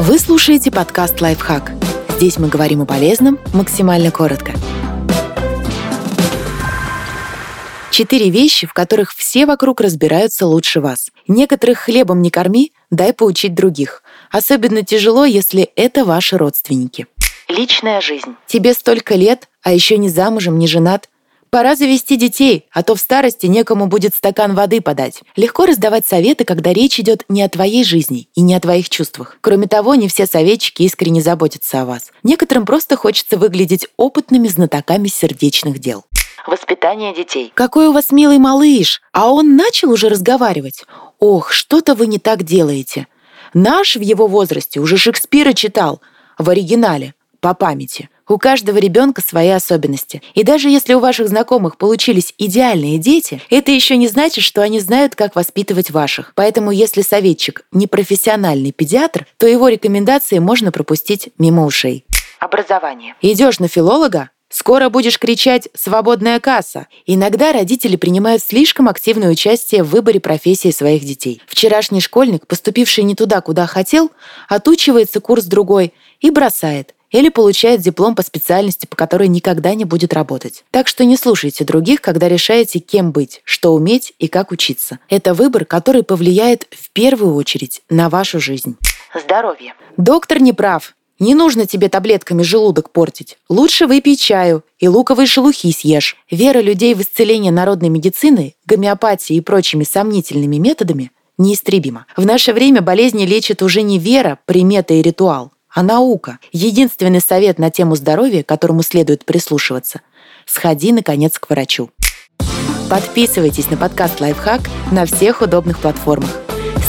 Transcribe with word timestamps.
Вы 0.00 0.18
слушаете 0.18 0.72
подкаст 0.72 1.20
«Лайфхак». 1.20 1.70
Здесь 2.16 2.36
мы 2.38 2.48
говорим 2.48 2.82
о 2.82 2.84
полезном 2.84 3.38
максимально 3.52 4.10
коротко. 4.10 4.52
Четыре 7.92 8.28
вещи, 8.28 8.66
в 8.66 8.72
которых 8.72 9.14
все 9.14 9.46
вокруг 9.46 9.80
разбираются 9.80 10.46
лучше 10.46 10.80
вас. 10.80 11.10
Некоторых 11.28 11.78
хлебом 11.78 12.22
не 12.22 12.30
корми, 12.30 12.72
дай 12.90 13.12
поучить 13.12 13.54
других. 13.54 14.02
Особенно 14.32 14.82
тяжело, 14.82 15.24
если 15.24 15.70
это 15.76 16.04
ваши 16.04 16.36
родственники. 16.36 17.06
Личная 17.46 18.00
жизнь. 18.00 18.34
Тебе 18.48 18.74
столько 18.74 19.14
лет, 19.14 19.48
а 19.62 19.72
еще 19.72 19.96
не 19.96 20.08
замужем, 20.08 20.58
не 20.58 20.66
женат. 20.66 21.08
Пора 21.54 21.76
завести 21.76 22.16
детей, 22.16 22.66
а 22.72 22.82
то 22.82 22.96
в 22.96 23.00
старости 23.00 23.46
некому 23.46 23.86
будет 23.86 24.12
стакан 24.12 24.56
воды 24.56 24.80
подать. 24.80 25.22
Легко 25.36 25.66
раздавать 25.66 26.04
советы, 26.04 26.44
когда 26.44 26.72
речь 26.72 26.98
идет 26.98 27.24
не 27.28 27.44
о 27.44 27.48
твоей 27.48 27.84
жизни 27.84 28.28
и 28.34 28.40
не 28.40 28.56
о 28.56 28.60
твоих 28.60 28.90
чувствах. 28.90 29.38
Кроме 29.40 29.68
того, 29.68 29.94
не 29.94 30.08
все 30.08 30.26
советчики 30.26 30.82
искренне 30.82 31.22
заботятся 31.22 31.82
о 31.82 31.84
вас. 31.84 32.10
Некоторым 32.24 32.66
просто 32.66 32.96
хочется 32.96 33.38
выглядеть 33.38 33.86
опытными 33.96 34.48
знатоками 34.48 35.06
сердечных 35.06 35.78
дел. 35.78 36.04
Воспитание 36.44 37.14
детей. 37.14 37.52
Какой 37.54 37.86
у 37.86 37.92
вас 37.92 38.10
милый 38.10 38.38
малыш! 38.38 39.00
А 39.12 39.30
он 39.30 39.54
начал 39.54 39.92
уже 39.92 40.08
разговаривать. 40.08 40.84
Ох, 41.20 41.52
что-то 41.52 41.94
вы 41.94 42.08
не 42.08 42.18
так 42.18 42.42
делаете. 42.42 43.06
Наш 43.52 43.94
в 43.94 44.00
его 44.00 44.26
возрасте 44.26 44.80
уже 44.80 44.96
Шекспира 44.96 45.52
читал. 45.52 46.00
В 46.36 46.50
оригинале, 46.50 47.14
по 47.38 47.54
памяти. 47.54 48.08
У 48.26 48.38
каждого 48.38 48.78
ребенка 48.78 49.20
свои 49.20 49.50
особенности. 49.50 50.22
И 50.34 50.44
даже 50.44 50.70
если 50.70 50.94
у 50.94 51.00
ваших 51.00 51.28
знакомых 51.28 51.76
получились 51.76 52.34
идеальные 52.38 52.98
дети, 52.98 53.42
это 53.50 53.70
еще 53.70 53.98
не 53.98 54.08
значит, 54.08 54.44
что 54.44 54.62
они 54.62 54.80
знают, 54.80 55.14
как 55.14 55.36
воспитывать 55.36 55.90
ваших. 55.90 56.32
Поэтому 56.34 56.70
если 56.70 57.02
советчик 57.02 57.66
не 57.70 57.86
профессиональный 57.86 58.72
педиатр, 58.72 59.26
то 59.36 59.46
его 59.46 59.68
рекомендации 59.68 60.38
можно 60.38 60.72
пропустить 60.72 61.30
мимо 61.38 61.66
ушей. 61.66 62.06
Образование. 62.40 63.14
Идешь 63.20 63.58
на 63.58 63.68
филолога? 63.68 64.30
Скоро 64.48 64.88
будешь 64.88 65.18
кричать 65.18 65.68
«свободная 65.74 66.38
касса». 66.38 66.86
Иногда 67.06 67.52
родители 67.52 67.96
принимают 67.96 68.40
слишком 68.40 68.88
активное 68.88 69.30
участие 69.30 69.82
в 69.82 69.88
выборе 69.88 70.20
профессии 70.20 70.70
своих 70.70 71.04
детей. 71.04 71.42
Вчерашний 71.46 72.00
школьник, 72.00 72.46
поступивший 72.46 73.02
не 73.02 73.16
туда, 73.16 73.40
куда 73.40 73.66
хотел, 73.66 74.12
отучивается 74.48 75.20
курс 75.20 75.46
другой 75.46 75.92
и 76.20 76.30
бросает 76.30 76.94
или 77.14 77.28
получает 77.28 77.80
диплом 77.80 78.16
по 78.16 78.22
специальности, 78.22 78.86
по 78.86 78.96
которой 78.96 79.28
никогда 79.28 79.74
не 79.74 79.84
будет 79.84 80.12
работать. 80.12 80.64
Так 80.72 80.88
что 80.88 81.04
не 81.04 81.16
слушайте 81.16 81.64
других, 81.64 82.00
когда 82.00 82.28
решаете, 82.28 82.80
кем 82.80 83.12
быть, 83.12 83.40
что 83.44 83.72
уметь 83.72 84.12
и 84.18 84.26
как 84.26 84.50
учиться. 84.50 84.98
Это 85.08 85.32
выбор, 85.32 85.64
который 85.64 86.02
повлияет 86.02 86.66
в 86.72 86.90
первую 86.90 87.36
очередь 87.36 87.82
на 87.88 88.08
вашу 88.08 88.40
жизнь. 88.40 88.76
Здоровье. 89.14 89.74
Доктор 89.96 90.40
не 90.40 90.52
прав. 90.52 90.96
Не 91.20 91.36
нужно 91.36 91.66
тебе 91.66 91.88
таблетками 91.88 92.42
желудок 92.42 92.90
портить. 92.90 93.38
Лучше 93.48 93.86
выпей 93.86 94.16
чаю 94.16 94.64
и 94.80 94.88
луковые 94.88 95.28
шелухи 95.28 95.70
съешь. 95.70 96.16
Вера 96.32 96.58
людей 96.58 96.94
в 96.94 97.00
исцеление 97.00 97.52
народной 97.52 97.90
медицины, 97.90 98.56
гомеопатии 98.66 99.36
и 99.36 99.40
прочими 99.40 99.84
сомнительными 99.84 100.56
методами 100.56 101.12
неистребима. 101.38 102.06
В 102.16 102.26
наше 102.26 102.52
время 102.52 102.80
болезни 102.80 103.24
лечат 103.24 103.62
уже 103.62 103.82
не 103.82 103.98
вера, 103.98 104.38
примета 104.46 104.94
и 104.94 105.02
ритуал, 105.02 105.52
а 105.74 105.82
наука. 105.82 106.38
Единственный 106.52 107.20
совет 107.20 107.58
на 107.58 107.70
тему 107.70 107.96
здоровья, 107.96 108.42
которому 108.42 108.82
следует 108.82 109.24
прислушиваться– 109.24 110.00
сходи, 110.46 110.92
наконец, 110.92 111.38
к 111.38 111.50
врачу. 111.50 111.90
Подписывайтесь 112.88 113.70
на 113.70 113.76
подкаст 113.76 114.20
«Лайфхак» 114.20 114.62
на 114.92 115.06
всех 115.06 115.42
удобных 115.42 115.78
платформах. 115.78 116.30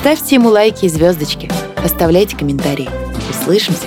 Ставьте 0.00 0.34
ему 0.34 0.50
лайки 0.50 0.86
и 0.86 0.88
звездочки. 0.88 1.50
Оставляйте 1.82 2.36
комментарии. 2.36 2.88
Услышимся! 3.30 3.86